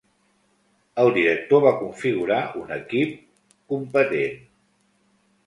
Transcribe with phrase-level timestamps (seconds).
[1.03, 3.13] El director va configurar un equip
[3.75, 4.43] competent.